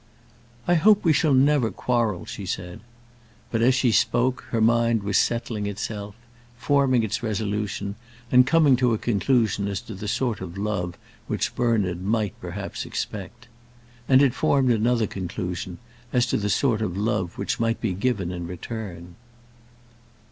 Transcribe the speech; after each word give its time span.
"I 0.67 0.73
hope 0.73 1.03
we 1.05 1.13
shall 1.13 1.35
never 1.35 1.69
quarrel," 1.69 2.25
she 2.25 2.47
said. 2.47 2.79
But 3.51 3.61
as 3.61 3.75
she 3.75 3.91
spoke, 3.91 4.43
her 4.49 4.59
mind 4.59 5.03
was 5.03 5.15
settling 5.15 5.67
itself, 5.67 6.15
forming 6.57 7.03
its 7.03 7.21
resolution, 7.21 7.93
and 8.31 8.47
coming 8.47 8.75
to 8.77 8.95
a 8.95 8.97
conclusion 8.97 9.67
as 9.67 9.79
to 9.81 9.93
the 9.93 10.07
sort 10.07 10.41
of 10.41 10.57
love 10.57 10.97
which 11.27 11.53
Bernard 11.53 12.01
might, 12.01 12.33
perhaps, 12.41 12.83
expect. 12.83 13.47
And 14.09 14.23
it 14.23 14.33
formed 14.33 14.71
another 14.71 15.05
conclusion; 15.05 15.77
as 16.11 16.25
to 16.25 16.37
the 16.37 16.49
sort 16.49 16.81
of 16.81 16.97
love 16.97 17.37
which 17.37 17.59
might 17.59 17.79
be 17.79 17.93
given 17.93 18.31
in 18.31 18.47
return. 18.47 19.15